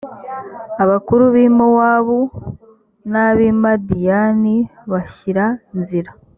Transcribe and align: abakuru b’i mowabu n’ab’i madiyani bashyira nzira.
abakuru 0.83 1.23
b’i 1.33 1.47
mowabu 1.57 2.19
n’ab’i 3.11 3.49
madiyani 3.61 4.55
bashyira 4.91 5.45
nzira. 5.79 6.11